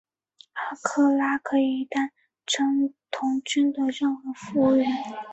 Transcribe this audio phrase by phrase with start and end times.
[0.53, 2.11] 阿克拉可以代
[2.47, 4.87] 称童军的任何服务员。